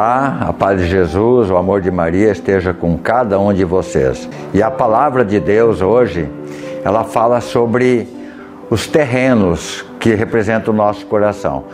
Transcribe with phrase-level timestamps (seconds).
[0.00, 4.26] Olá, a paz de Jesus, o amor de Maria esteja com cada um de vocês.
[4.54, 6.26] E a palavra de Deus hoje,
[6.82, 8.08] ela fala sobre
[8.70, 11.64] os terrenos que representam o nosso coração.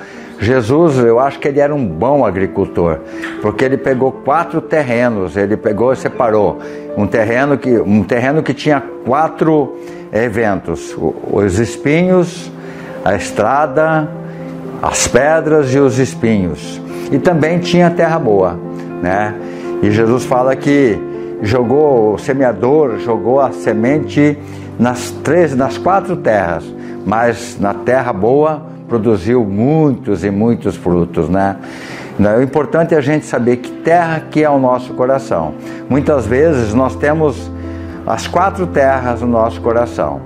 [0.41, 2.99] Jesus, eu acho que ele era um bom agricultor,
[3.41, 6.59] porque ele pegou quatro terrenos, ele pegou e separou
[6.97, 9.79] um terreno que, um terreno que tinha quatro
[10.13, 10.97] eventos:
[11.31, 12.51] os espinhos,
[13.05, 14.09] a estrada,
[14.83, 18.59] as pedras e os espinhos e também tinha terra boa,
[19.03, 19.35] né?
[19.83, 20.99] E Jesus fala que
[21.43, 24.39] jogou o semeador, jogou a semente
[24.79, 26.65] nas três, nas quatro terras,
[27.05, 31.57] mas na terra boa produziu muitos e muitos frutos, né?
[32.19, 35.55] O importante é a gente saber que terra que é o nosso coração.
[35.89, 37.51] Muitas vezes nós temos
[38.07, 40.21] as quatro terras no nosso coração,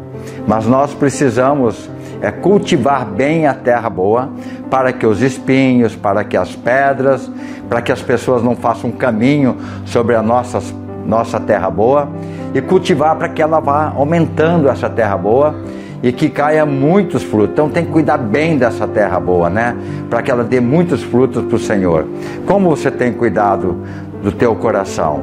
[0.47, 1.91] mas nós precisamos
[2.23, 4.29] é cultivar bem a terra boa,
[4.71, 7.31] para que os espinhos, para que as pedras,
[7.69, 10.63] para que as pessoas não façam caminho sobre a nossa,
[11.05, 12.09] nossa terra boa,
[12.55, 15.55] e cultivar para que ela vá aumentando essa terra boa
[16.03, 17.51] e que caia muitos frutos.
[17.53, 19.77] Então tem que cuidar bem dessa terra boa, né?
[20.09, 22.07] Para que ela dê muitos frutos para o Senhor.
[22.47, 23.77] Como você tem cuidado
[24.23, 25.23] do teu coração?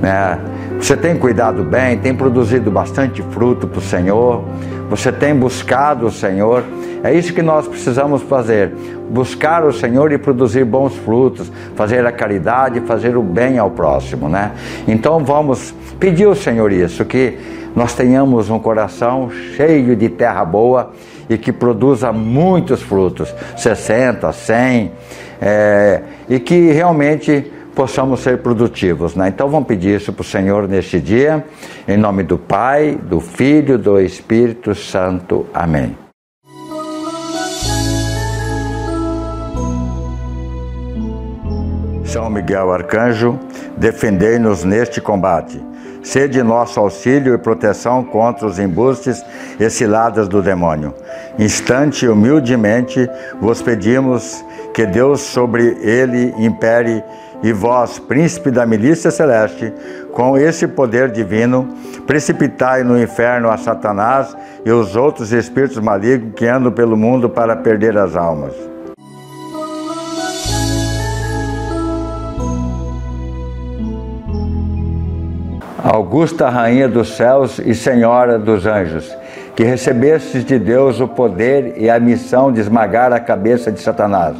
[0.00, 0.38] Né?
[0.80, 4.44] Você tem cuidado bem, tem produzido bastante fruto para o Senhor,
[4.88, 6.62] você tem buscado o Senhor.
[7.02, 8.72] É isso que nós precisamos fazer:
[9.10, 14.28] buscar o Senhor e produzir bons frutos, fazer a caridade, fazer o bem ao próximo,
[14.28, 14.52] né?
[14.86, 17.38] Então vamos pedir ao Senhor isso, que
[17.74, 20.92] nós tenhamos um coração cheio de terra boa
[21.28, 24.92] e que produza muitos frutos 60, 100
[25.40, 29.14] é, e que realmente possamos ser produtivos.
[29.14, 29.28] Né?
[29.28, 31.44] Então vamos pedir isso para o Senhor neste dia,
[31.86, 35.46] em nome do Pai, do Filho, do Espírito Santo.
[35.54, 36.07] Amém.
[42.18, 43.38] São Miguel Arcanjo,
[43.76, 45.64] defendei-nos neste combate.
[46.02, 49.24] Sede nosso auxílio e proteção contra os embustes
[49.60, 50.92] e ciladas do demônio.
[51.38, 53.08] Instante humildemente
[53.40, 54.44] vos pedimos
[54.74, 57.04] que Deus sobre ele impere
[57.40, 59.72] e vós, príncipe da milícia celeste,
[60.12, 61.68] com esse poder divino,
[62.04, 67.54] precipitai no inferno a Satanás e os outros espíritos malignos que andam pelo mundo para
[67.54, 68.77] perder as almas.
[75.90, 79.10] Augusta Rainha dos céus e Senhora dos anjos,
[79.56, 84.36] que recebestes de Deus o poder e a missão de esmagar a cabeça de Satanás.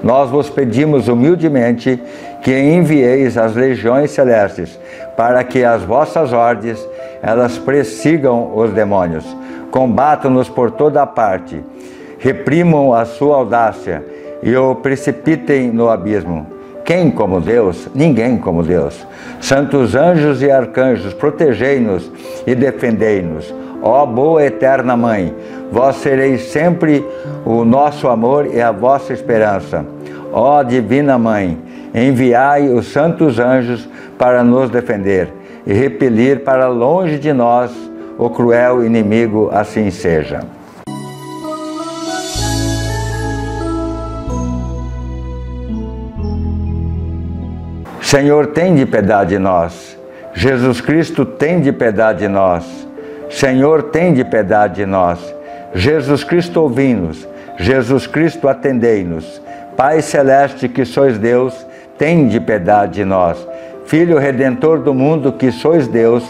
[0.00, 2.00] Nós vos pedimos humildemente
[2.40, 4.78] que envieis as legiões celestes,
[5.16, 6.78] para que as vossas ordens
[7.20, 9.24] elas persigam os demônios,
[9.72, 11.64] combatam-nos por toda a parte,
[12.20, 14.04] reprimam a sua audácia
[14.40, 16.61] e o precipitem no abismo.
[16.84, 17.88] Quem como Deus?
[17.94, 19.06] Ninguém como Deus.
[19.40, 22.10] Santos anjos e arcanjos, protegei-nos
[22.46, 23.54] e defendei-nos.
[23.82, 25.34] Ó boa eterna Mãe,
[25.70, 27.04] vós sereis sempre
[27.44, 29.84] o nosso amor e a vossa esperança.
[30.32, 31.58] Ó divina Mãe,
[31.94, 33.88] enviai os santos anjos
[34.18, 35.28] para nos defender
[35.66, 37.72] e repelir para longe de nós
[38.18, 40.40] o cruel inimigo, assim seja.
[48.12, 49.98] Senhor, tem de piedade de nós.
[50.34, 52.62] Jesus Cristo tem de piedade de nós.
[53.30, 55.34] Senhor, tem de piedade de nós.
[55.74, 57.26] Jesus Cristo, ouvi-nos.
[57.56, 59.40] Jesus Cristo, atendei-nos.
[59.78, 63.48] Pai celeste, que sois Deus, tem de piedade de nós.
[63.86, 66.22] Filho redentor do mundo, que sois Deus,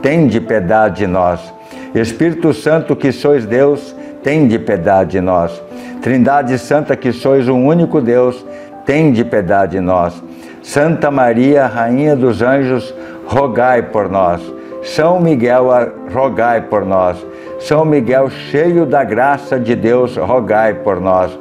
[0.00, 1.52] tem de piedade de nós.
[1.94, 5.52] Espírito Santo, que sois Deus, tem de piedade de nós.
[6.00, 8.42] Trindade Santa, que sois um único Deus,
[8.86, 10.24] tem de piedade de nós.
[10.66, 12.92] Santa Maria, Rainha dos Anjos,
[13.24, 14.42] rogai por nós.
[14.82, 15.68] São Miguel,
[16.12, 17.24] rogai por nós.
[17.60, 21.38] São Miguel, cheio da graça de Deus, rogai por nós.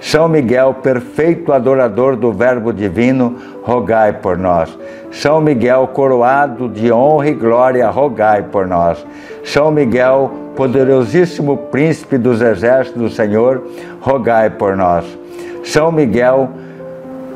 [0.00, 4.76] São Miguel, perfeito adorador do Verbo Divino, rogai por nós.
[5.12, 9.06] São Miguel, coroado de honra e glória, rogai por nós.
[9.44, 13.62] São Miguel, poderosíssimo príncipe dos exércitos do Senhor,
[14.00, 15.04] rogai por nós.
[15.62, 16.50] São Miguel,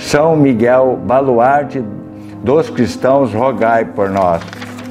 [0.00, 1.84] São Miguel, baluarte
[2.42, 4.42] dos cristãos, rogai por nós.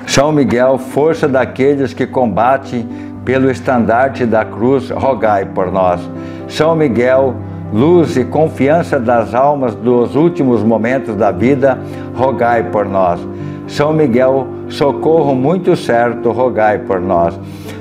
[0.08, 2.88] São Miguel, força daqueles que combatem
[3.26, 6.00] pelo estandarte da cruz, rogai por nós.
[6.48, 7.36] São Miguel,
[7.74, 11.78] luz e confiança das almas dos últimos momentos da vida,
[12.16, 13.20] rogai por nós.
[13.68, 17.38] São Miguel, socorro muito certo, rogai por nós.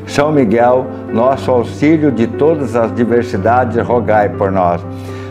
[0.06, 4.84] São Miguel, nosso auxílio de todas as diversidades, rogai por nós.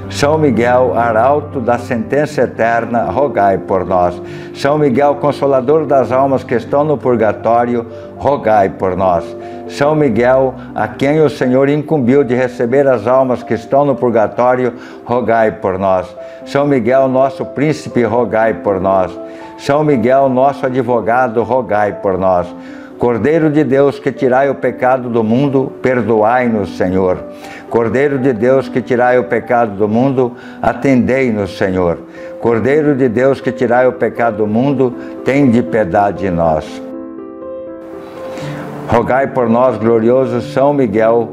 [0.09, 4.19] São Miguel, arauto da sentença eterna, rogai por nós.
[4.55, 7.85] São Miguel, consolador das almas que estão no purgatório,
[8.17, 9.23] rogai por nós.
[9.67, 14.73] São Miguel, a quem o Senhor incumbiu de receber as almas que estão no purgatório,
[15.03, 16.07] rogai por nós.
[16.45, 19.11] São Miguel, nosso príncipe, rogai por nós.
[19.57, 22.47] São Miguel, nosso advogado, rogai por nós.
[22.97, 27.19] Cordeiro de Deus, que tirai o pecado do mundo, perdoai-nos, Senhor.
[27.69, 31.99] Cordeiro de Deus, que tirai o pecado do mundo, atendei-nos, Senhor.
[32.41, 36.81] Cordeiro de Deus, que tirai o pecado do mundo, tem de piedade de nós.
[38.87, 41.29] Rogai por nós, glorioso São Miguel,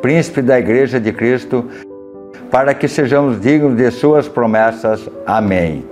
[0.00, 1.64] príncipe da Igreja de Cristo,
[2.50, 5.08] para que sejamos dignos de Suas promessas.
[5.26, 5.84] Amém.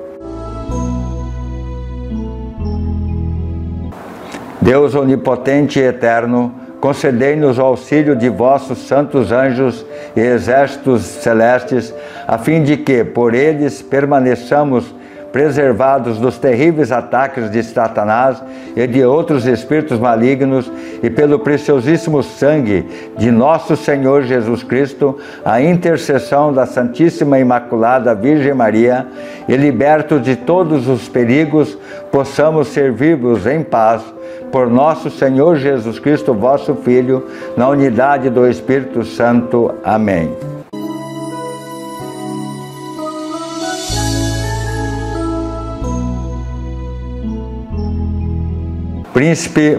[4.68, 9.82] Deus onipotente e eterno, concedei-nos o auxílio de vossos santos anjos
[10.14, 11.94] e exércitos celestes,
[12.26, 14.94] a fim de que, por eles, permaneçamos
[15.38, 18.42] preservados dos terríveis ataques de Satanás
[18.74, 20.68] e de outros espíritos malignos,
[21.00, 22.84] e pelo preciosíssimo sangue
[23.16, 29.06] de nosso Senhor Jesus Cristo, a intercessão da Santíssima Imaculada Virgem Maria,
[29.48, 31.78] e libertos de todos os perigos,
[32.10, 34.02] possamos servir-vos em paz
[34.50, 37.24] por nosso Senhor Jesus Cristo, vosso Filho,
[37.56, 39.72] na unidade do Espírito Santo.
[39.84, 40.57] Amém.
[49.12, 49.76] Príncipe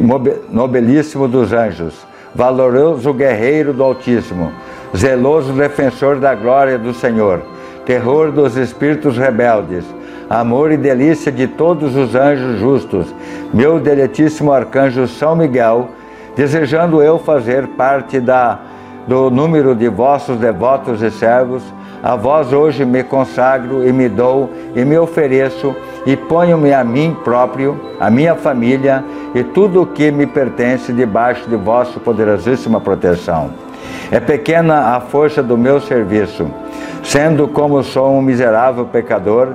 [0.49, 4.51] nobilíssimo dos anjos, valoroso guerreiro do Altíssimo,
[4.95, 7.41] zeloso defensor da glória do Senhor,
[7.85, 9.85] terror dos espíritos rebeldes,
[10.29, 13.13] amor e delícia de todos os anjos justos,
[13.53, 15.89] meu deletíssimo arcanjo São Miguel,
[16.35, 18.59] desejando eu fazer parte da,
[19.07, 21.63] do número de vossos devotos e servos,
[22.01, 25.75] a vós hoje me consagro e me dou e me ofereço
[26.05, 29.03] e ponho-me a mim próprio, a minha família
[29.35, 33.51] e tudo o que me pertence debaixo de vossa poderosíssima proteção.
[34.11, 36.49] É pequena a força do meu serviço,
[37.03, 39.53] sendo como sou um miserável pecador,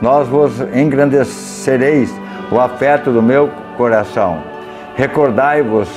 [0.00, 2.14] nós vos engrandecereis
[2.52, 4.38] o afeto do meu coração.
[4.94, 5.88] Recordai-vos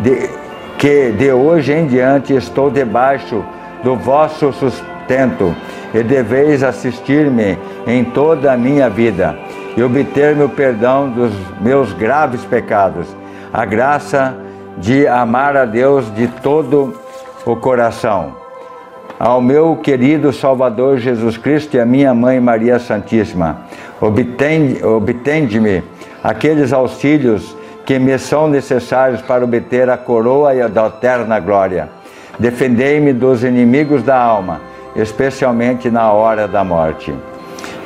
[0.00, 0.28] de,
[0.76, 3.44] que de hoje em diante estou debaixo
[3.82, 4.95] do vosso sustento
[5.94, 9.36] e deveis assistir-me em toda a minha vida
[9.76, 13.06] e obter-me o perdão dos meus graves pecados,
[13.52, 14.34] a graça
[14.78, 16.94] de amar a Deus de todo
[17.44, 18.46] o coração
[19.18, 23.62] ao meu querido Salvador Jesus Cristo e a minha mãe Maria Santíssima.
[24.00, 25.82] Obtende-me
[26.22, 31.88] aqueles auxílios que me são necessários para obter a coroa e a da eterna glória.
[32.38, 34.60] Defendei-me dos inimigos da alma,
[34.96, 37.14] especialmente na hora da morte.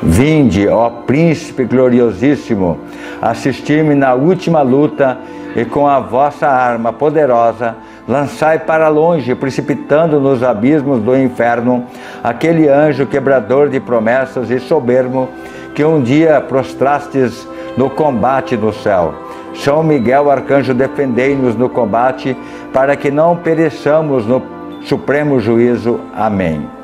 [0.03, 2.79] Vinde, ó príncipe gloriosíssimo,
[3.21, 5.19] assistir-me na última luta
[5.55, 7.77] e com a vossa arma poderosa
[8.09, 11.85] lançai para longe, precipitando nos abismos do inferno,
[12.25, 15.29] aquele anjo quebrador de promessas e soberbo
[15.75, 19.15] que um dia prostrastes no combate no céu.
[19.55, 22.37] São Miguel Arcanjo, defendei-nos no combate,
[22.73, 24.43] para que não pereçamos no
[24.83, 26.01] supremo juízo.
[26.15, 26.80] Amém.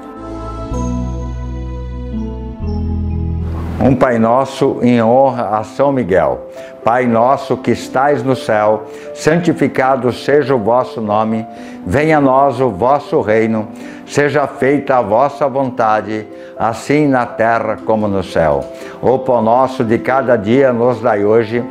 [3.80, 6.48] Um Pai Nosso em honra a São Miguel.
[6.82, 11.44] Pai nosso que estais no céu, santificado seja o vosso nome,
[11.84, 13.66] venha a nós o vosso reino,
[14.06, 16.24] seja feita a vossa vontade,
[16.56, 18.64] assim na terra como no céu.
[19.02, 21.64] O pão nosso de cada dia nos dai hoje,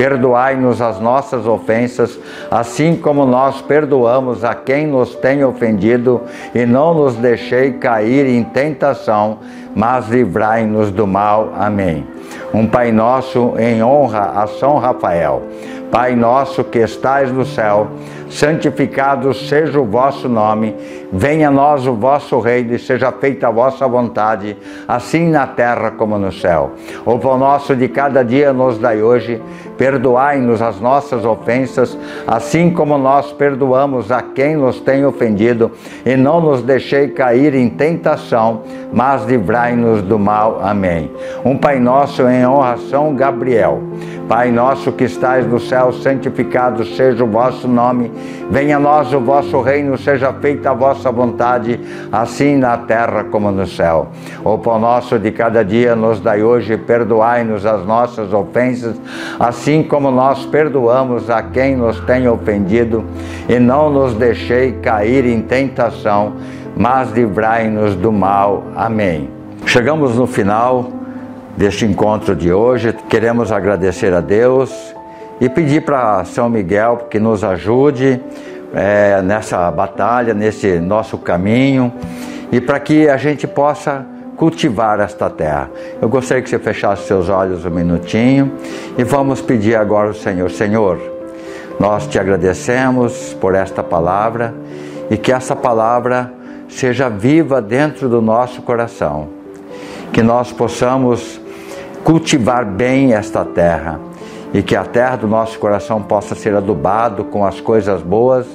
[0.00, 2.18] perdoai-nos as nossas ofensas,
[2.50, 6.22] assim como nós perdoamos a quem nos tem ofendido,
[6.54, 9.40] e não nos deixei cair em tentação,
[9.76, 11.52] mas livrai-nos do mal.
[11.54, 12.06] Amém.
[12.54, 15.42] Um Pai Nosso em honra a São Rafael.
[15.90, 17.88] Pai nosso que estais no céu,
[18.30, 20.76] santificado seja o vosso nome,
[21.12, 25.90] venha a nós o vosso reino e seja feita a vossa vontade, assim na terra
[25.90, 26.72] como no céu.
[27.04, 29.40] O pão nosso de cada dia nos dai hoje,
[29.76, 35.70] perdoai-nos as nossas ofensas, assim como nós perdoamos a quem nos tem ofendido,
[36.04, 38.62] e não nos deixei cair em tentação,
[38.92, 40.60] mas livrai-nos do mal.
[40.62, 41.10] Amém.
[41.44, 43.80] Um Pai nosso em honra São Gabriel.
[44.28, 48.12] Pai nosso que estais no céu, santificado seja o vosso nome.
[48.50, 51.78] Venha a nós o vosso reino, seja feita a vossa vontade,
[52.10, 54.08] assim na terra como no céu.
[54.44, 59.00] O pão nosso de cada dia nos dai hoje, perdoai-nos as nossas ofensas,
[59.38, 63.04] assim como nós perdoamos a quem nos tem ofendido,
[63.48, 66.32] e não nos deixei cair em tentação,
[66.76, 68.64] mas livrai-nos do mal.
[68.74, 69.30] Amém.
[69.64, 70.90] Chegamos no final
[71.56, 72.92] deste encontro de hoje.
[73.08, 74.92] Queremos agradecer a Deus
[75.40, 78.20] e pedir para São Miguel que nos ajude
[78.74, 81.92] é, nessa batalha, nesse nosso caminho
[82.52, 84.04] e para que a gente possa
[84.36, 85.70] cultivar esta terra.
[86.00, 88.52] Eu gostaria que você fechasse seus olhos um minutinho
[88.98, 91.00] e vamos pedir agora ao Senhor: Senhor,
[91.78, 94.54] nós te agradecemos por esta palavra
[95.10, 96.32] e que essa palavra
[96.68, 99.28] seja viva dentro do nosso coração,
[100.12, 101.40] que nós possamos
[102.04, 104.09] cultivar bem esta terra
[104.52, 108.46] e que a terra do nosso coração possa ser adubado com as coisas boas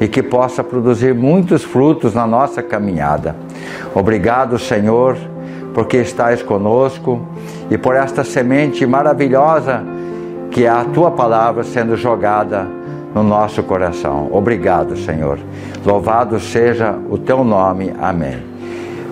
[0.00, 3.36] e que possa produzir muitos frutos na nossa caminhada.
[3.94, 5.16] Obrigado, Senhor,
[5.74, 7.20] porque estás conosco
[7.70, 9.84] e por esta semente maravilhosa
[10.50, 12.66] que é a tua palavra sendo jogada
[13.14, 14.28] no nosso coração.
[14.32, 15.38] Obrigado, Senhor.
[15.84, 17.92] Louvado seja o teu nome.
[18.00, 18.49] Amém.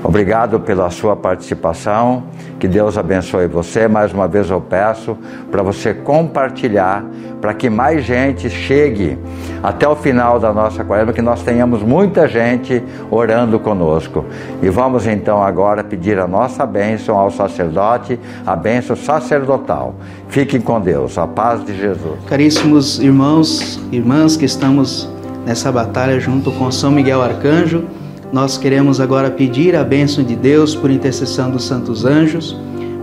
[0.09, 2.23] Obrigado pela sua participação.
[2.59, 3.87] Que Deus abençoe você.
[3.87, 5.19] Mais uma vez eu peço
[5.51, 7.05] para você compartilhar,
[7.43, 9.19] para que mais gente chegue
[9.63, 14.25] até o final da nossa quaresma, que nós tenhamos muita gente orando conosco.
[14.63, 19.95] E vamos então agora pedir a nossa bênção ao sacerdote, a bênção sacerdotal.
[20.31, 22.19] Fiquem com Deus, a paz de Jesus.
[22.27, 25.07] Caríssimos irmãos, irmãs que estamos
[25.45, 27.85] nessa batalha junto com São Miguel Arcanjo,
[28.33, 32.57] nós queremos agora pedir a bênção de Deus por intercessão dos santos anjos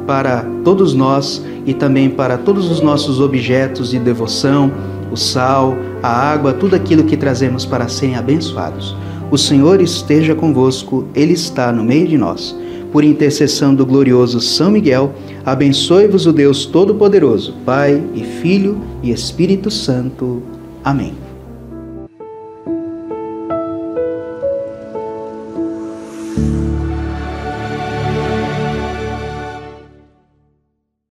[0.06, 4.72] para todos nós e também para todos os nossos objetos de devoção,
[5.12, 8.96] o sal, a água, tudo aquilo que trazemos para serem abençoados.
[9.32, 12.56] O Senhor esteja convosco, Ele está no meio de nós.
[12.92, 15.14] Por intercessão do glorioso São Miguel,
[15.46, 20.42] abençoe-vos o Deus Todo-Poderoso, Pai e Filho e Espírito Santo.
[20.84, 21.25] Amém.